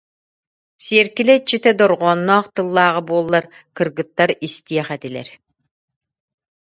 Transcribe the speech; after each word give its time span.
Сиэркилэ 0.83 1.33
иччитэ 1.37 1.71
дорҕоонноох 1.79 2.45
тыллааҕа 2.55 3.01
буоллар 3.07 3.45
кыргыттар 3.75 4.29
истиэх 4.45 4.87
этилэр: 4.95 5.29